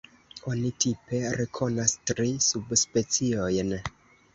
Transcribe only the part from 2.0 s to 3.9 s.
tri subspeciojn.